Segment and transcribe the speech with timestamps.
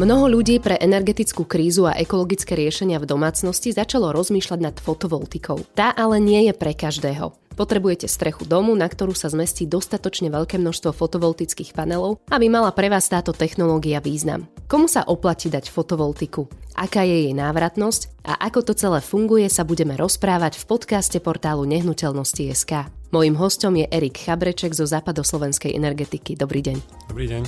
[0.00, 5.60] Mnoho ľudí pre energetickú krízu a ekologické riešenia v domácnosti začalo rozmýšľať nad fotovoltikou.
[5.76, 7.36] Tá ale nie je pre každého.
[7.52, 12.88] Potrebujete strechu domu, na ktorú sa zmestí dostatočne veľké množstvo fotovoltických panelov, aby mala pre
[12.88, 14.48] vás táto technológia význam.
[14.72, 16.48] Komu sa oplatí dať fotovoltiku?
[16.80, 21.68] Aká je jej návratnosť a ako to celé funguje sa budeme rozprávať v podcaste portálu
[21.68, 22.88] Nehnuteľnosti.sk.
[23.12, 26.40] Mojím hostom je Erik Chabreček zo západoslovenskej energetiky.
[26.40, 26.76] Dobrý deň.
[27.12, 27.42] Dobrý deň.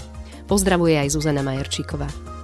[0.45, 2.42] Pozdravuje aj Zuzana Majerčíková.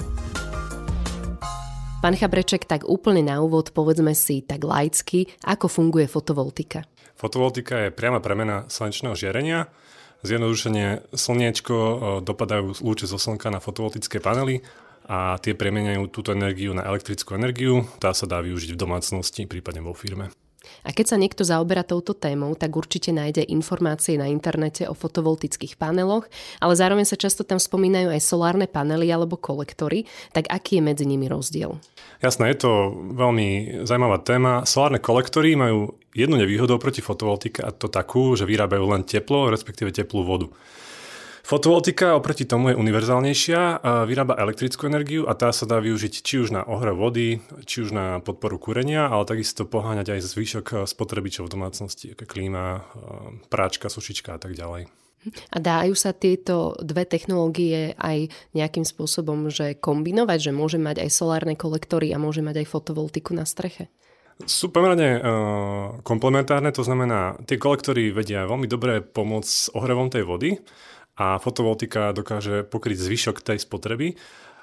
[1.98, 6.86] Pán Chabreček, tak úplne na úvod povedzme si tak laicky, ako funguje fotovoltika.
[7.18, 9.66] Fotovoltika je priama premena slnečného žiarenia.
[10.22, 14.62] Zjednodušene slniečko e, dopadajú lúče zo slnka na fotovoltické panely
[15.10, 17.82] a tie premeniajú túto energiu na elektrickú energiu.
[17.98, 20.30] Tá sa dá využiť v domácnosti, prípadne vo firme.
[20.86, 25.76] A keď sa niekto zaoberá touto témou, tak určite nájde informácie na internete o fotovoltických
[25.76, 26.26] paneloch,
[26.62, 31.04] ale zároveň sa často tam spomínajú aj solárne panely alebo kolektory, tak aký je medzi
[31.04, 31.76] nimi rozdiel?
[32.18, 32.70] Jasné, je to
[33.14, 34.66] veľmi zaujímavá téma.
[34.66, 39.94] Solárne kolektory majú jednu nevýhodu proti fotovoltike a to takú, že vyrábajú len teplo, respektíve
[39.94, 40.50] teplú vodu.
[41.42, 46.52] Fotovoltika oproti tomu je univerzálnejšia, vyrába elektrickú energiu a tá sa dá využiť či už
[46.52, 51.52] na ohre vody, či už na podporu kúrenia, ale takisto poháňať aj zvyšok spotrebičov v
[51.54, 52.84] domácnosti, ako klíma,
[53.48, 54.90] práčka, sušička a tak ďalej.
[55.50, 61.10] A dajú sa tieto dve technológie aj nejakým spôsobom že kombinovať, že môže mať aj
[61.10, 63.90] solárne kolektory a môže mať aj fotovoltiku na streche?
[64.46, 70.22] Sú pomerne uh, komplementárne, to znamená, tie kolektory vedia veľmi dobre pomôcť s ohrevom tej
[70.22, 70.62] vody,
[71.18, 74.14] a fotovoltika dokáže pokryť zvyšok tej spotreby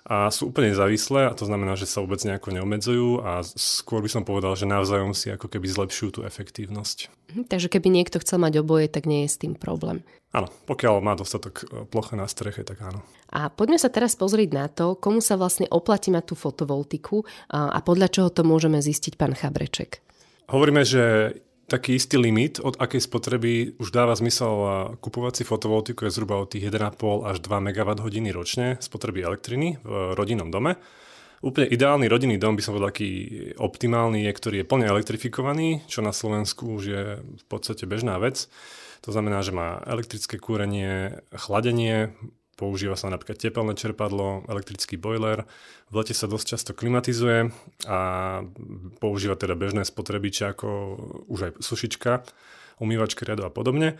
[0.05, 4.09] a sú úplne závislé a to znamená, že sa vôbec nejako neobmedzujú a skôr by
[4.13, 7.09] som povedal, že navzájom si ako keby zlepšujú tú efektívnosť.
[7.33, 10.05] Mhm, takže keby niekto chcel mať oboje, tak nie je s tým problém.
[10.29, 13.01] Áno, pokiaľ má dostatok e, plochy na streche, tak áno.
[13.33, 17.81] A poďme sa teraz pozrieť na to, komu sa vlastne oplatí mať tú fotovoltiku a
[17.83, 19.99] podľa čoho to môžeme zistiť, pán Chabreček.
[20.47, 24.53] Hovoríme, že taký istý limit, od akej spotreby už dáva zmysel
[25.01, 30.13] kupovať si fotovoltiku je zhruba od tých 1,5 až 2 MWh ročne spotreby elektriny v
[30.13, 30.77] rodinnom dome.
[31.45, 33.11] Úplne ideálny rodinný dom by som povedal taký
[33.59, 38.49] optimálny je, ktorý je plne elektrifikovaný, čo na Slovensku už je v podstate bežná vec.
[39.05, 42.17] To znamená, že má elektrické kúrenie, chladenie,
[42.55, 45.43] používa sa napríklad tepelné čerpadlo, elektrický boiler,
[45.91, 47.53] v lete sa dosť často klimatizuje
[47.85, 47.99] a
[48.97, 50.67] používa teda bežné spotrebiče ako
[51.29, 52.11] už aj sušička,
[52.81, 53.99] umývačky riadu a podobne.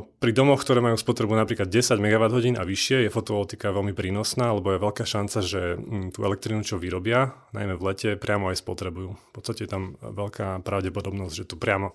[0.00, 4.72] Pri domoch, ktoré majú spotrebu napríklad 10 MWh a vyššie, je fotovoltika veľmi prínosná, lebo
[4.72, 9.12] je veľká šanca, že mm, tú elektrínu, čo vyrobia, najmä v lete, priamo aj spotrebujú.
[9.12, 11.92] V podstate je tam veľká pravdepodobnosť, že tu priamo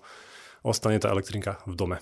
[0.62, 1.98] ostane tá elektrinka v dome.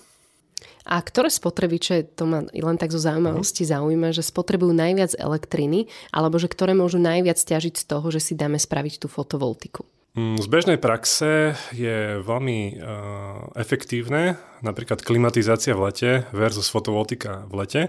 [0.85, 3.69] A ktoré spotrebiče, to ma len tak zo zaujímavosti mhm.
[3.73, 8.33] zaujíma, že spotrebujú najviac elektriny, alebo že ktoré môžu najviac ťažiť z toho, že si
[8.37, 9.83] dáme spraviť tú fotovoltiku?
[10.15, 17.53] Mm, z bežnej praxe je veľmi uh, efektívne napríklad klimatizácia v lete versus fotovoltika v
[17.59, 17.81] lete.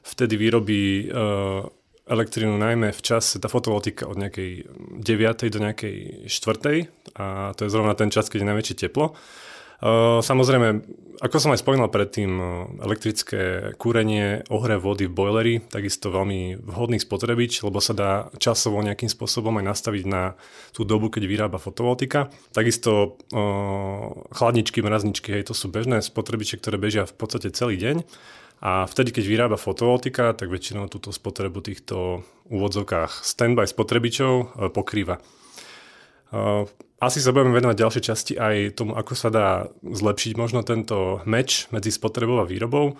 [0.00, 1.68] Vtedy vyrobí uh,
[2.08, 4.64] elektrínu najmä v čase, tá fotovoltika od nejakej
[4.96, 5.52] 9.
[5.52, 7.20] do nejakej 4.
[7.20, 9.12] a to je zrovna ten čas, keď je najväčšie teplo.
[10.22, 10.68] Samozrejme,
[11.22, 12.30] ako som aj spomínal predtým,
[12.82, 19.10] elektrické kúrenie, ohre vody v boileri, takisto veľmi vhodný spotrebič, lebo sa dá časovo nejakým
[19.10, 20.38] spôsobom aj nastaviť na
[20.70, 22.30] tú dobu, keď vyrába fotovoltika.
[22.54, 23.18] Takisto
[24.30, 28.06] chladničky, mrazničky, hej, to sú bežné spotrebiče, ktoré bežia v podstate celý deň.
[28.62, 35.18] A vtedy, keď vyrába fotovoltika, tak väčšinou túto spotrebu týchto úvodzovkách standby spotrebičov pokrýva.
[37.02, 41.66] Asi sa budeme venovať ďalšej časti aj tomu, ako sa dá zlepšiť možno tento meč
[41.74, 42.94] medzi spotrebou a výrobou,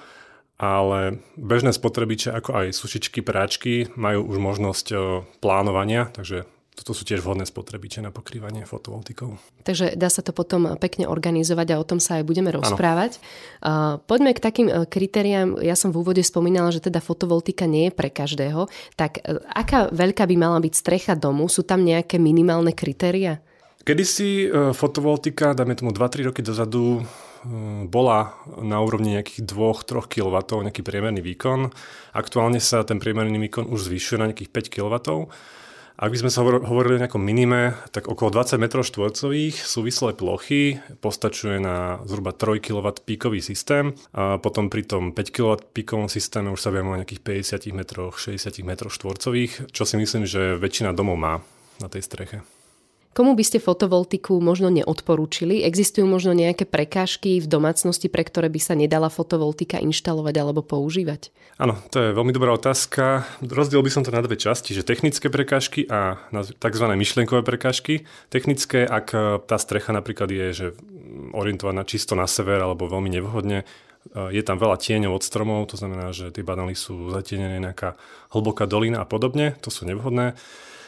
[0.58, 4.86] ale bežné spotrebiče ako aj sušičky, práčky majú už možnosť
[5.38, 9.38] plánovania, takže toto sú tiež vhodné spotrebiče na pokrývanie fotovoltikov.
[9.62, 13.20] Takže dá sa to potom pekne organizovať a o tom sa aj budeme rozprávať.
[13.60, 14.00] Ano.
[14.02, 15.60] Poďme k takým e, kritériám.
[15.60, 18.72] Ja som v úvode spomínala, že teda fotovoltika nie je pre každého.
[18.96, 21.44] Tak e, aká veľká by mala byť strecha domu?
[21.46, 23.44] Sú tam nejaké minimálne kritéria?
[23.82, 27.02] Kedysi uh, fotovoltika, dáme tomu 2-3 roky dozadu,
[27.90, 31.74] bola na úrovni nejakých 2-3 kW, nejaký priemerný výkon.
[32.14, 34.94] Aktuálne sa ten priemerný výkon už zvyšuje na nejakých 5 kW.
[35.92, 40.80] Ak by sme sa hovorili o nejakom minime, tak okolo 20 m štvorcových súvislé plochy
[41.04, 46.48] postačuje na zhruba 3 kW píkový systém a potom pri tom 5 kW píkovom systéme
[46.50, 50.96] už sa vieme o nejakých 50 m, 60 m štvorcových, čo si myslím, že väčšina
[50.96, 51.34] domov má
[51.78, 52.61] na tej streche.
[53.12, 55.60] Komu by ste fotovoltiku možno neodporúčili?
[55.68, 61.28] Existujú možno nejaké prekážky v domácnosti, pre ktoré by sa nedala fotovoltika inštalovať alebo používať?
[61.60, 63.28] Áno, to je veľmi dobrá otázka.
[63.44, 66.24] Rozdiel by som to na dve časti, že technické prekážky a
[66.56, 66.84] tzv.
[66.88, 68.08] myšlienkové prekážky.
[68.32, 69.12] Technické, ak
[69.44, 70.66] tá strecha napríklad je že
[71.36, 73.68] orientovaná čisto na sever alebo veľmi nevhodne,
[74.32, 77.94] je tam veľa tieňov od stromov, to znamená, že tie banály sú zatienené nejaká
[78.32, 80.32] hlboká dolina a podobne, to sú nevhodné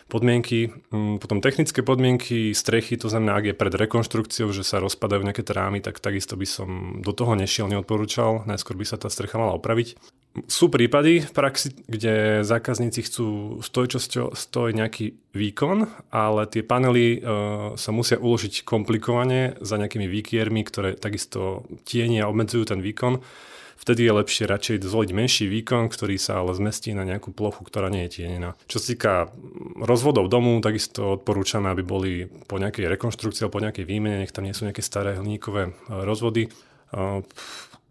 [0.08, 5.24] podmienky, mm, potom technické podmienky, strechy, to znamená, ak je pred rekonštrukciou, že sa rozpadajú
[5.24, 6.68] nejaké trámy, tak takisto by som
[7.00, 9.96] do toho nešiel, neodporúčal, najskôr by sa tá strecha mala opraviť.
[10.50, 13.26] Sú prípady v praxi, kde zákazníci chcú
[13.62, 13.86] stoj,
[14.34, 17.18] stoj nejaký výkon, ale tie panely e,
[17.78, 23.22] sa musia uložiť komplikovane za nejakými výkiermi, ktoré takisto tienia obmedzujú ten výkon
[23.84, 27.92] vtedy je lepšie radšej zvoliť menší výkon, ktorý sa ale zmestí na nejakú plochu, ktorá
[27.92, 28.56] nie je tienená.
[28.64, 29.12] Čo sa týka
[29.76, 32.12] rozvodov domu, takisto odporúčame, aby boli
[32.48, 35.72] po nejakej rekonštrukcii alebo po nejakej výmene, nech tam nie sú nejaké staré hliníkové e,
[36.08, 36.48] rozvody.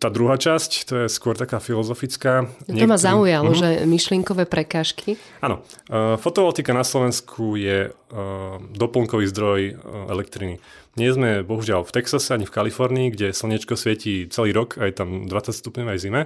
[0.03, 2.51] E, tá druhá časť, to je skôr taká filozofická.
[2.67, 3.61] To ma zaujalo, uh-huh.
[3.63, 5.15] že myšlienkové prekážky.
[5.39, 5.63] Áno.
[5.87, 10.59] Uh, fotovoltika na Slovensku je uh, doplnkový zdroj uh, elektriny.
[10.99, 15.25] Nie sme bohužiaľ v Texase ani v Kalifornii, kde slnečko svietí celý rok, aj tam
[15.25, 16.21] 20 stupňov aj zime.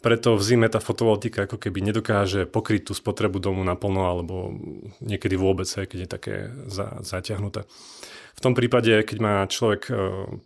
[0.00, 4.52] Preto v zime tá fotovoltika ako keby nedokáže pokryť tú spotrebu domu naplno alebo
[5.00, 6.36] niekedy vôbec, aj keď je také
[6.68, 7.64] za, zaťahnuté.
[8.34, 9.92] V tom prípade, keď má človek e,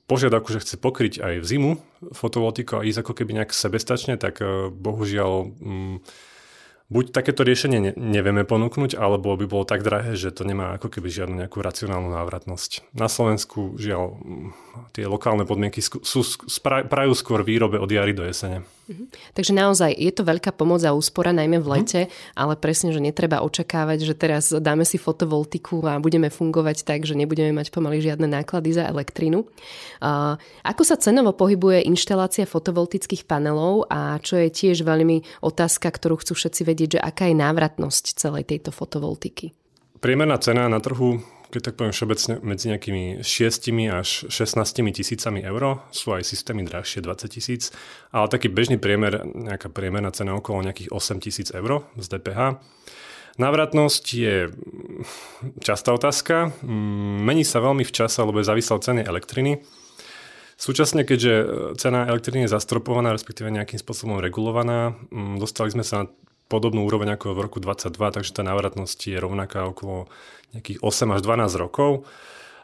[0.05, 1.71] požiadavku, že chce pokryť aj v zimu
[2.13, 5.97] fotovoltiku a ísť ako keby nejak sebestačne, tak e, bohužiaľ mm,
[6.93, 11.09] buď takéto riešenie nevieme ponúknuť, alebo by bolo tak drahé, že to nemá ako keby
[11.09, 12.93] žiadnu nejakú racionálnu návratnosť.
[12.93, 14.21] Na Slovensku žiaľ
[14.93, 16.21] tie lokálne podmienky sú,
[16.89, 18.65] prajú skôr výrobe od jary do jesene.
[18.89, 19.05] Mhm.
[19.37, 22.41] Takže naozaj je to veľká pomoc a úspora najmä v lete, mm.
[22.41, 27.13] ale presne, že netreba očakávať, že teraz dáme si fotovoltiku a budeme fungovať tak, že
[27.13, 29.45] nebudeme mať pomaly žiadne náklady za elektrinu.
[30.01, 36.25] Uh, ako sa cenovo pohybuje inštalácia fotovoltických panelov a čo je tiež veľmi otázka, ktorú
[36.25, 39.53] chcú všetci vedieť, že aká je návratnosť celej tejto fotovoltiky?
[40.01, 45.81] Priemerná cena na trhu keď tak poviem všeobecne, medzi nejakými 6 až 16 tisícami eur.
[45.89, 47.73] Sú aj systémy drahšie, 20 tisíc,
[48.13, 52.61] ale taký bežný priemer, nejaká priemerná cena okolo nejakých 8 tisíc eur z DPH.
[53.39, 54.37] Návratnosť je
[55.63, 56.51] častá otázka.
[56.61, 59.63] Mm, mení sa veľmi v čase, lebo je závislá od ceny elektriny.
[60.59, 61.33] Súčasne, keďže
[61.79, 66.11] cena elektriny je zastropovaná, respektíve nejakým spôsobom regulovaná, mm, dostali sme sa na
[66.49, 70.09] podobnú úroveň ako v roku 2022, takže tá návratnosť je rovnaká okolo
[70.57, 72.09] nejakých 8 až 12 rokov.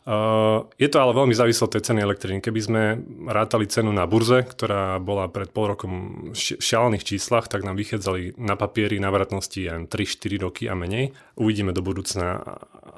[0.04, 2.44] Uh, je to ale veľmi závislé od tej ceny elektriny.
[2.44, 2.82] Keby sme
[3.24, 5.92] rátali cenu na burze, ktorá bola pred pol rokom
[6.28, 11.16] v šialených číslach, tak nám vychádzali na papieri návratnosti len 3-4 roky a menej.
[11.40, 12.36] Uvidíme do budúcna,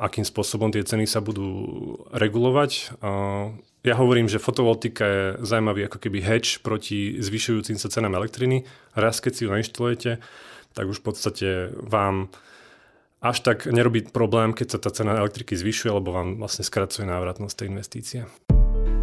[0.02, 1.46] akým spôsobom tie ceny sa budú
[2.10, 2.98] regulovať.
[2.98, 3.54] Uh,
[3.86, 8.66] ja hovorím, že fotovoltika je zaujímavý ako keby hedge proti zvyšujúcim sa cenám elektriny.
[8.98, 10.18] Raz, keď si ju nainštalujete,
[10.76, 12.28] tak už v podstate vám
[13.24, 17.56] až tak nerobí problém, keď sa tá cena elektriky zvyšuje, lebo vám vlastne skracuje návratnosť
[17.56, 18.20] tej investície.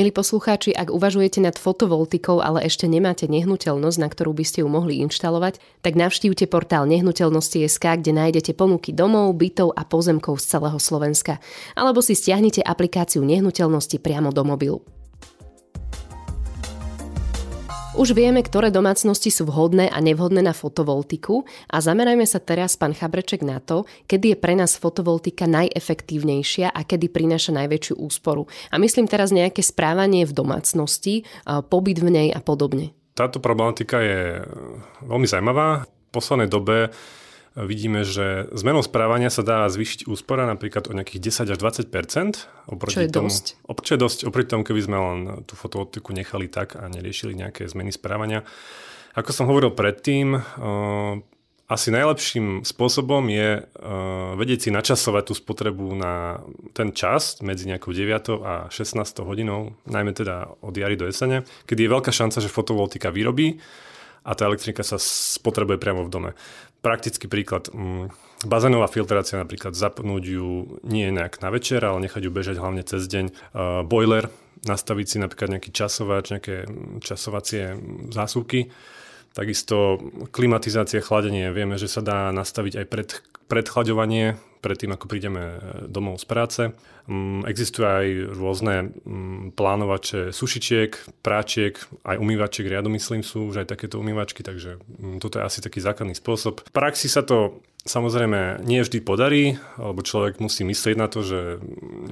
[0.00, 4.68] Milí poslucháči, ak uvažujete nad fotovoltikou, ale ešte nemáte nehnuteľnosť, na ktorú by ste ju
[4.72, 10.80] mohli inštalovať, tak navštívte portál nehnuteľnosti.sk, kde nájdete ponuky domov, bytov a pozemkov z celého
[10.80, 11.36] Slovenska.
[11.76, 14.80] Alebo si stiahnite aplikáciu nehnuteľnosti priamo do mobilu.
[18.00, 22.96] Už vieme, ktoré domácnosti sú vhodné a nevhodné na fotovoltiku a zamerajme sa teraz, pán
[22.96, 28.48] Chabreček, na to, kedy je pre nás fotovoltika najefektívnejšia a kedy prináša najväčšiu úsporu.
[28.72, 32.96] A myslím teraz nejaké správanie v domácnosti, pobyt v nej a podobne.
[33.12, 34.48] Táto problematika je
[35.04, 35.84] veľmi zaujímavá.
[35.84, 36.88] V poslednej dobe
[37.58, 42.94] vidíme, že zmenou správania sa dá zvýšiť úspora napríklad o nejakých 10 až 20 oproti
[42.94, 43.46] Čo je tomu, dosť.
[43.66, 47.66] Čo je dosť oproti tomu, keby sme len tú fotovoltiku nechali tak a neriešili nejaké
[47.66, 48.46] zmeny správania.
[49.18, 50.38] Ako som hovoril predtým,
[51.70, 56.42] asi najlepším spôsobom je uh, vedieť si načasovať tú spotrebu na
[56.74, 61.86] ten čas medzi nejakou 9 a 16 hodinou, najmä teda od jary do jesene, kedy
[61.86, 63.62] je veľká šanca, že fotovoltika vyrobí
[64.26, 66.30] a tá elektrika sa spotrebuje priamo v dome.
[66.80, 67.68] Praktický príklad.
[67.72, 68.08] Um,
[68.44, 70.48] bazénová filtrácia napríklad, zapnúť ju
[70.84, 73.26] nie nejak na večer, ale nechať ju bežať hlavne cez deň.
[73.52, 74.32] Uh, boiler,
[74.64, 76.64] nastaviť si napríklad nejaký časovač, nejaké
[77.04, 77.76] časovacie
[78.12, 78.72] zásuvky
[79.30, 80.02] Takisto
[80.34, 81.54] klimatizácia, chladenie.
[81.54, 83.08] Vieme, že sa dá nastaviť aj pred,
[83.46, 86.62] predchlaďovanie, predtým ako prídeme domov z práce.
[87.08, 93.72] Mm, existujú aj rôzne mm, plánovače sušičiek, práčiek, aj umývačiek riadu, myslím, sú už aj
[93.72, 96.62] takéto umývačky, takže mm, toto je asi taký základný spôsob.
[96.68, 101.58] V praxi sa to samozrejme nie vždy podarí, alebo človek musí myslieť na to, že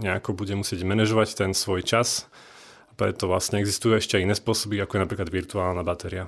[0.00, 2.26] nejako bude musieť manažovať ten svoj čas.
[2.98, 6.26] Preto vlastne existujú ešte aj iné spôsoby, ako je napríklad virtuálna batéria.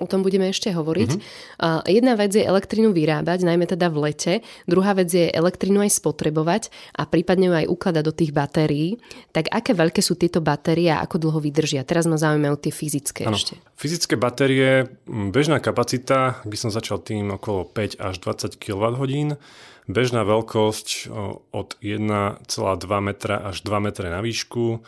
[0.00, 1.10] O tom budeme ešte hovoriť.
[1.12, 1.82] Uh-huh.
[1.84, 4.34] Jedna vec je elektrinu vyrábať, najmä teda v lete.
[4.64, 8.96] Druhá vec je elektrinu aj spotrebovať a prípadne ju aj ukladať do tých batérií.
[9.36, 11.84] Tak aké veľké sú tieto batérie a ako dlho vydržia?
[11.84, 13.36] Teraz ma zaujímajú tie fyzické ano.
[13.36, 13.60] ešte.
[13.76, 19.36] Fyzické batérie, bežná kapacita, by som začal tým okolo 5 až 20 kWh.
[19.84, 21.12] Bežná veľkosť
[21.52, 22.40] od 1,2
[23.04, 24.80] metra až 2 metre na výšku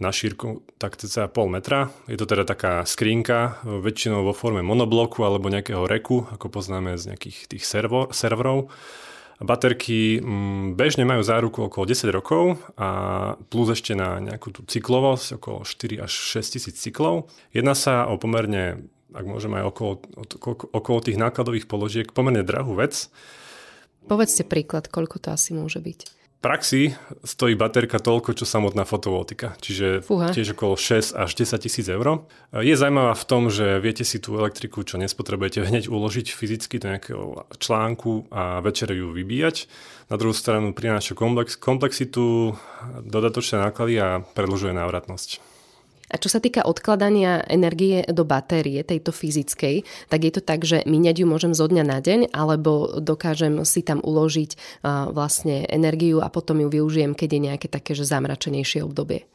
[0.00, 1.92] na šírku tak cca pol metra.
[2.08, 7.12] Je to teda taká skrínka, väčšinou vo forme monobloku alebo nejakého reku, ako poznáme z
[7.12, 8.72] nejakých tých servo, serverov.
[9.40, 12.88] Baterky mm, bežne majú záruku okolo 10 rokov a
[13.48, 17.28] plus ešte na nejakú tú cyklovosť okolo 4 až 6 tisíc cyklov.
[17.52, 18.84] Jedná sa o pomerne,
[19.16, 19.92] ak môžeme aj okolo,
[20.76, 23.08] okolo tých nákladových položiek, pomerne drahú vec.
[24.04, 30.00] Povedzte príklad, koľko to asi môže byť praxi stojí baterka toľko, čo samotná fotovoltika, čiže
[30.00, 30.32] Fúha.
[30.32, 32.24] tiež okolo 6 až 10 tisíc eur.
[32.56, 36.96] Je zaujímavá v tom, že viete si tú elektriku, čo nespotrebujete, hneď uložiť fyzicky do
[36.96, 39.68] nejakého článku a večer ju vybíjať.
[40.08, 42.56] Na druhú stranu prináša komplex, komplexitu,
[43.04, 45.49] dodatočné náklady a predlžuje návratnosť.
[46.10, 50.82] A čo sa týka odkladania energie do batérie, tejto fyzickej, tak je to tak, že
[50.82, 54.82] míňať ju môžem zo dňa na deň, alebo dokážem si tam uložiť
[55.14, 59.30] vlastne energiu a potom ju využijem, keď je nejaké také, že zamračenejšie obdobie.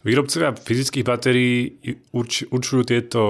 [0.00, 1.76] Výrobcovia fyzických batérií
[2.16, 3.22] urč, určujú tieto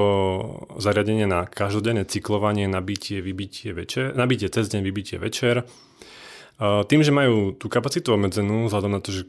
[0.79, 5.67] zariadenia na každodenné cyklovanie, nabitie, vybitie večer, nabitie cez deň, vybitie večer.
[6.61, 9.25] Tým, že majú tú kapacitu obmedzenú, vzhľadom na to, že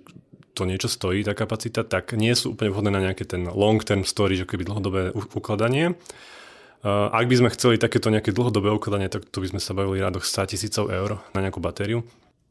[0.52, 4.04] to niečo stojí, tá kapacita, tak nie sú úplne vhodné na nejaké ten long term
[4.04, 5.96] story, že keby dlhodobé ukladanie.
[6.84, 10.28] Ak by sme chceli takéto nejaké dlhodobé ukladanie, tak tu by sme sa bavili rádoch
[10.28, 12.04] 100 tisícov eur na nejakú batériu.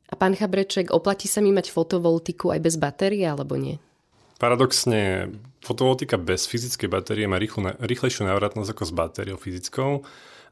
[0.08, 3.76] A pán Chabreček, oplatí sa mi mať fotovoltiku aj bez batérie, alebo nie?
[4.40, 5.28] Paradoxne,
[5.60, 10.00] fotovoltika bez fyzickej batérie má rýchlu, rýchlejšiu návratnosť ako s batériou fyzickou,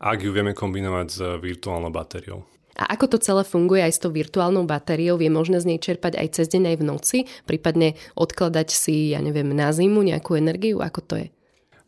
[0.04, 2.44] ak ju vieme kombinovať s virtuálnou batériou.
[2.78, 5.18] A ako to celé funguje aj s tou virtuálnou batériou?
[5.18, 7.18] Je možné z nej čerpať aj cez deň aj v noci?
[7.42, 10.78] Prípadne odkladať si, ja neviem, na zimu nejakú energiu?
[10.78, 11.28] Ako to je?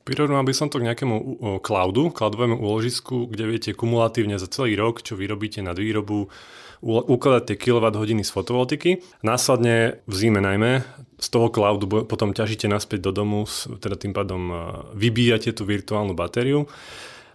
[0.03, 5.07] Prirovnal by som to k nejakému cloudu, cloudovému úložisku, kde viete kumulatívne za celý rok,
[5.07, 6.27] čo vyrobíte na výrobu,
[6.83, 8.91] ukladať tie kWh z fotovoltiky.
[9.23, 10.83] Následne v zime najmä
[11.21, 13.45] z toho cloudu potom ťažíte naspäť do domu,
[13.79, 14.51] teda tým pádom
[14.97, 16.67] vybíjate tú virtuálnu batériu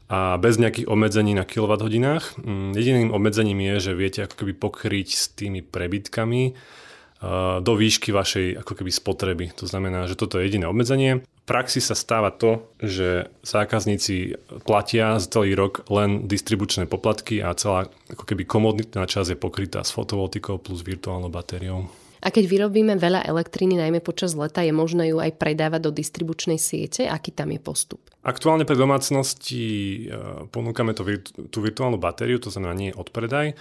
[0.05, 2.21] a bez nejakých obmedzení na kWh.
[2.37, 8.13] Mm, jediným obmedzením je, že viete ako keby pokryť s tými prebytkami uh, do výšky
[8.13, 9.45] vašej ako keby spotreby.
[9.57, 11.25] To znamená, že toto je jediné obmedzenie.
[11.25, 17.57] V praxi sa stáva to, že zákazníci platia za celý rok len distribučné poplatky a
[17.57, 21.89] celá ako keby komoditná časť je pokrytá s fotovoltikou plus virtuálnou batériou.
[22.23, 26.61] A keď vyrobíme veľa elektriny, najmä počas leta, je možné ju aj predávať do distribučnej
[26.61, 27.09] siete?
[27.09, 28.01] Aký tam je postup?
[28.25, 29.63] Aktuálne pre domácnosti
[30.07, 31.03] e, ponúkame to,
[31.51, 33.53] tú virtuálnu batériu, to znamená nie odpredaj.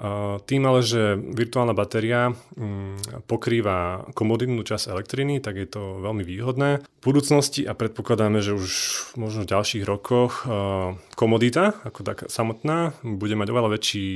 [0.00, 6.24] E, tým ale, že virtuálna batéria mm, pokrýva komoditnú časť elektriny, tak je to veľmi
[6.24, 6.80] výhodné.
[6.80, 8.72] V budúcnosti a predpokladáme, že už
[9.20, 14.08] možno v ďalších rokoch e, komodita ako tak samotná bude mať oveľa väčší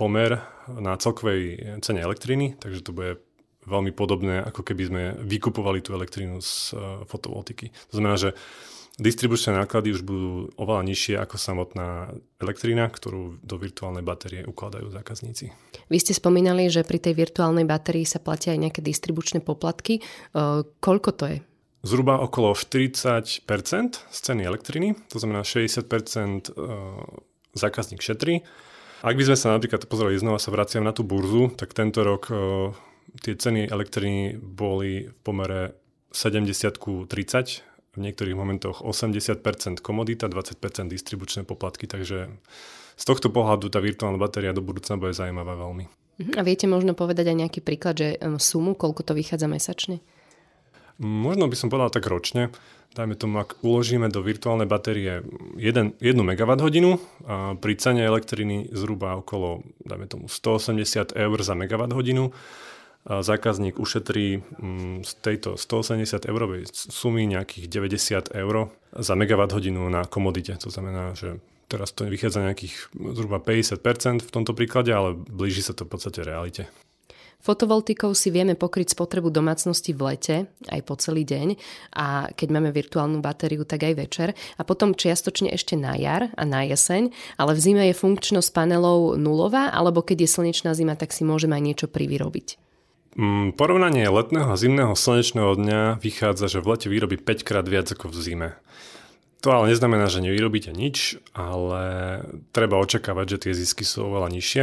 [0.00, 0.40] pomer
[0.72, 3.20] na celkovej cene elektriny, takže to bude
[3.68, 6.72] veľmi podobné, ako keby sme vykupovali tú elektrínu z
[7.04, 7.68] fotovoltiky.
[7.92, 8.30] To znamená, že
[8.98, 12.10] Distribučné náklady už budú oveľa nižšie ako samotná
[12.42, 15.54] elektrina, ktorú do virtuálnej batérie ukladajú zákazníci.
[15.86, 20.02] Vy ste spomínali, že pri tej virtuálnej batérii sa platia aj nejaké distribučné poplatky.
[20.02, 20.02] E,
[20.82, 21.38] koľko to je?
[21.86, 23.46] Zhruba okolo 40%
[24.02, 26.66] z ceny elektriny, to znamená 60% e,
[27.54, 28.42] zákazník šetrí
[28.98, 32.34] Ak by sme sa napríklad pozreli, znova sa vraciam na tú burzu, tak tento rok
[32.34, 32.74] uh,
[33.22, 35.78] tie ceny elektriny boli v pomere
[36.10, 36.50] 70
[36.82, 37.62] ku 30,
[37.98, 40.54] v niektorých momentoch 80% komodita, 20%
[40.86, 42.30] distribučné poplatky, takže
[42.94, 45.90] z tohto pohľadu tá virtuálna batéria do budúcna bude zaujímavá veľmi.
[46.18, 46.32] Mhm.
[46.38, 49.98] A viete možno povedať aj nejaký príklad, že sumu, koľko to vychádza mesačne?
[50.98, 52.50] Možno by som povedal tak ročne.
[52.88, 55.22] Dajme tomu, ak uložíme do virtuálnej batérie
[55.54, 62.32] 1, 1 MWh a pri cene elektriny zhruba okolo, dajme tomu, 180 eur za MWh,
[63.06, 70.04] zákazník ušetrí mm, z tejto 180 eurovej sumy nejakých 90 eur za megawatt hodinu na
[70.04, 70.56] komodite.
[70.60, 75.76] To znamená, že teraz to vychádza nejakých zhruba 50% v tomto príklade, ale blíži sa
[75.76, 76.68] to v podstate realite.
[77.38, 80.36] Fotovoltikou si vieme pokryť spotrebu domácnosti v lete,
[80.74, 81.54] aj po celý deň
[81.94, 84.28] a keď máme virtuálnu batériu, tak aj večer
[84.58, 89.14] a potom čiastočne ešte na jar a na jeseň, ale v zime je funkčnosť panelov
[89.14, 92.67] nulová alebo keď je slnečná zima, tak si môžeme aj niečo privyrobiť.
[93.18, 97.90] Mm, porovnanie letného a zimného slnečného dňa vychádza, že v lete vyrobí 5 krát viac
[97.90, 98.50] ako v zime.
[99.42, 101.82] To ale neznamená, že nevyrobíte nič, ale
[102.54, 104.62] treba očakávať, že tie zisky sú oveľa nižšie.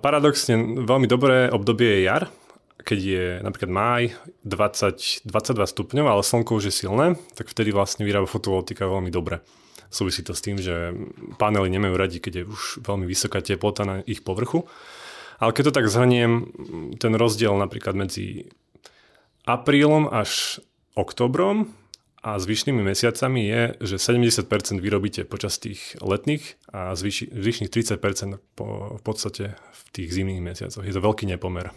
[0.00, 2.32] Paradoxne veľmi dobré obdobie je jar,
[2.80, 4.02] keď je napríklad máj
[4.48, 9.44] 20, 22 stupňov, ale slnko už je silné, tak vtedy vlastne vyrába fotovoltika veľmi dobre.
[9.92, 10.96] Súvisí to s tým, že
[11.36, 14.64] panely nemajú radi, keď je už veľmi vysoká teplota na ich povrchu.
[15.38, 16.50] Ale keď to tak zhrniem,
[16.98, 18.48] ten rozdiel napríklad medzi
[19.44, 20.62] aprílom až
[20.94, 21.74] oktobrom
[22.24, 23.62] a zvyšnými mesiacami je,
[23.94, 24.48] že 70%
[24.80, 30.86] vyrobíte počas tých letných a zvyšných 30% po, v podstate v tých zimných mesiacoch.
[30.86, 31.68] Je to veľký nepomer.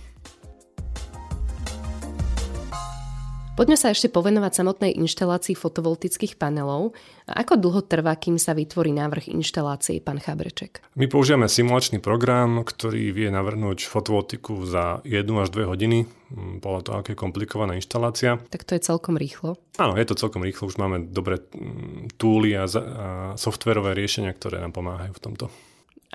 [3.57, 6.93] Poďme sa ešte povenovať samotnej inštalácii fotovoltických panelov.
[7.25, 10.85] A ako dlho trvá, kým sa vytvorí návrh inštalácie, pán Chabreček?
[10.93, 16.81] My používame simulačný program, ktorý vie navrhnúť fotovoltiku za 1 až 2 hodiny, mm, podľa
[16.85, 18.37] toho, aká je komplikovaná inštalácia.
[18.53, 19.57] Tak to je celkom rýchlo.
[19.81, 24.61] Áno, je to celkom rýchlo, už máme dobré mm, túly a, a softverové riešenia, ktoré
[24.61, 25.49] nám pomáhajú v tomto.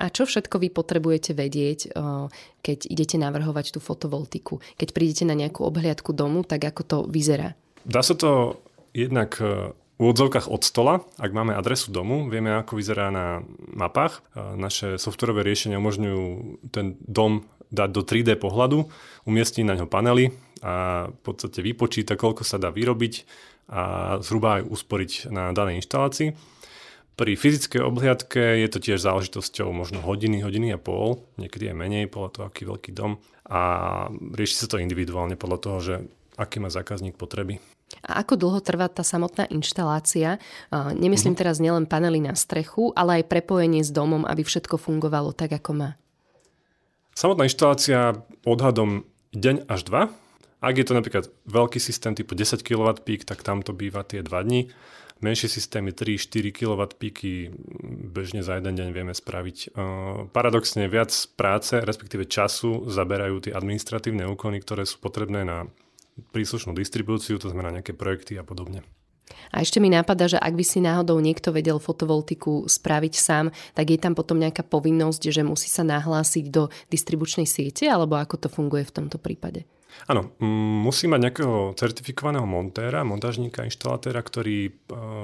[0.03, 1.95] A čo všetko vy potrebujete vedieť,
[2.59, 4.59] keď idete navrhovať tú fotovoltiku?
[4.75, 7.55] Keď prídete na nejakú obhliadku domu, tak ako to vyzerá?
[7.87, 8.59] Dá sa to
[8.91, 14.23] jednak e, v úvodzovkách od stola, ak máme adresu domu, vieme, ako vyzerá na mapách.
[14.35, 16.23] E, naše softwarové riešenia umožňujú
[16.71, 18.87] ten dom dať do 3D pohľadu,
[19.27, 23.25] umiestniť na ňo panely a v podstate vypočíta, koľko sa dá vyrobiť
[23.71, 23.83] a
[24.19, 26.52] zhruba aj usporiť na danej inštalácii.
[27.13, 32.09] Pri fyzickej obhliadke je to tiež záležitosťou možno hodiny, hodiny a pol, niekedy je menej
[32.09, 33.61] podľa toho, aký veľký dom a
[34.09, 35.95] rieši sa to individuálne podľa toho, že
[36.41, 37.61] aký má zákazník potreby.
[38.01, 40.41] A ako dlho trvá tá samotná inštalácia?
[40.73, 41.41] Nemyslím mm-hmm.
[41.45, 45.71] teraz nielen panely na strechu, ale aj prepojenie s domom, aby všetko fungovalo tak, ako
[45.77, 45.89] má.
[47.13, 49.05] Samotná inštalácia odhadom
[49.37, 50.01] deň až dva.
[50.65, 54.25] Ak je to napríklad veľký systém typu 10 kW pík, tak tam to býva tie
[54.25, 54.73] 2 dní
[55.23, 57.49] menšie systémy 3-4 kW píky
[58.11, 59.73] bežne za jeden deň vieme spraviť.
[60.35, 65.65] Paradoxne viac práce, respektíve času zaberajú tie administratívne úkony, ktoré sú potrebné na
[66.35, 68.85] príslušnú distribúciu, to znamená nejaké projekty a podobne.
[69.49, 73.89] A ešte mi nápada, že ak by si náhodou niekto vedel fotovoltiku spraviť sám, tak
[73.89, 78.49] je tam potom nejaká povinnosť, že musí sa nahlásiť do distribučnej siete, alebo ako to
[78.51, 79.65] funguje v tomto prípade?
[80.09, 80.35] Áno,
[80.83, 84.71] musí mať nejakého certifikovaného montéra, montážníka, inštalatéra, ktorý e,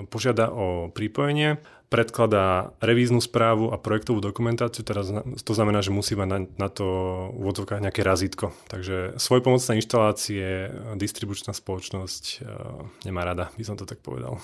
[0.07, 5.09] požiada o pripojenie predkladá revíznu správu a projektovú dokumentáciu, teraz
[5.41, 6.85] to znamená, že musí mať na, na to
[7.33, 8.53] v odzvukách nejaké razítko.
[8.69, 10.45] Takže svojpomocné inštalácie
[11.01, 14.37] distribučná spoločnosť uh, nemá rada, by som to tak povedal.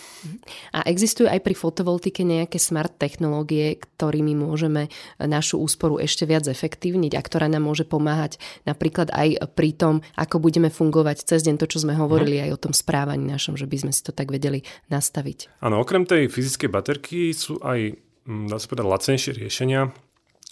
[0.74, 4.90] A existujú aj pri fotovoltike nejaké smart technológie, ktorými môžeme
[5.22, 10.42] našu úsporu ešte viac efektívniť a ktorá nám môže pomáhať napríklad aj pri tom, ako
[10.42, 12.50] budeme fungovať cez deň, to, čo sme hovorili uh-huh.
[12.50, 15.62] aj o tom správaní našom, že by sme si to tak vedeli nastaviť.
[15.62, 19.92] Áno, okrem tej fyzickej baterky sú aj, mm, dá sa povedať, lacnejšie riešenia.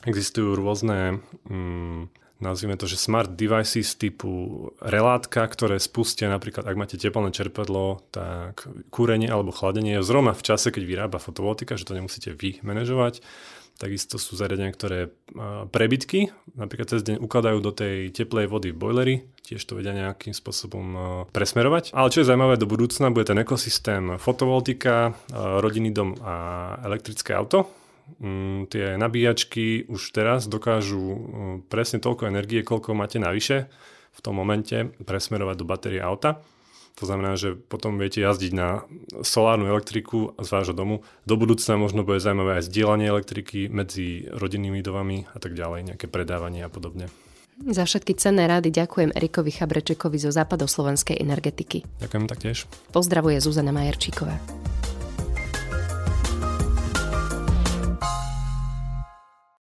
[0.04, 2.12] Existujú rôzne, mm,
[2.44, 8.68] nazvime to, že smart devices typu relátka, ktoré spustia napríklad, ak máte teplné čerpadlo, tak
[8.92, 13.24] kúrenie alebo chladenie je zrovna v čase, keď vyrába fotovoltika, že to nemusíte vy manažovať.
[13.82, 15.12] Takisto sú zariadenia, ktoré
[15.74, 20.32] prebytky napríklad cez deň ukladajú do tej teplej vody v boilery, tiež to vedia nejakým
[20.32, 20.86] spôsobom
[21.34, 21.92] presmerovať.
[21.92, 26.36] Ale čo je zaujímavé do budúcna, bude ten ekosystém fotovoltika, rodinný dom a
[26.86, 27.68] elektrické auto.
[28.20, 31.02] Mm, tie nabíjačky už teraz dokážu
[31.72, 33.72] presne toľko energie, koľko máte navyše
[34.14, 36.44] v tom momente presmerovať do batérie auta.
[37.02, 38.86] To znamená, že potom viete jazdiť na
[39.26, 41.02] solárnu elektriku z vášho domu.
[41.26, 46.06] Do budúcna možno bude zaujímavé aj zdieľanie elektriky medzi rodinnými domami a tak ďalej, nejaké
[46.06, 47.10] predávanie a podobne.
[47.66, 51.86] Za všetky cenné rády ďakujem Erikovi Chabrečekovi zo západoslovenskej energetiky.
[52.02, 52.66] Ďakujem taktiež.
[52.90, 54.38] Pozdravuje Zuzana Majerčíková.